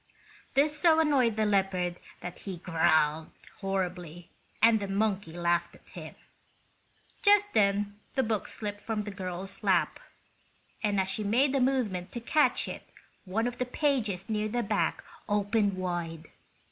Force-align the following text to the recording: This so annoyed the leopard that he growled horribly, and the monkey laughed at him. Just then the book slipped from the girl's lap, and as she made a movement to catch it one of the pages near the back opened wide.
This 0.55 0.75
so 0.79 0.99
annoyed 0.99 1.35
the 1.35 1.45
leopard 1.45 1.99
that 2.21 2.39
he 2.39 2.57
growled 2.57 3.29
horribly, 3.59 4.31
and 4.59 4.79
the 4.79 4.87
monkey 4.87 5.31
laughed 5.31 5.75
at 5.75 5.89
him. 5.89 6.15
Just 7.21 7.53
then 7.53 7.99
the 8.15 8.23
book 8.23 8.47
slipped 8.47 8.81
from 8.81 9.03
the 9.03 9.11
girl's 9.11 9.61
lap, 9.61 9.99
and 10.81 10.99
as 10.99 11.07
she 11.07 11.23
made 11.23 11.53
a 11.53 11.61
movement 11.61 12.11
to 12.13 12.19
catch 12.19 12.67
it 12.67 12.89
one 13.25 13.45
of 13.45 13.59
the 13.59 13.63
pages 13.67 14.27
near 14.27 14.49
the 14.49 14.63
back 14.63 15.03
opened 15.29 15.75
wide. 15.77 16.29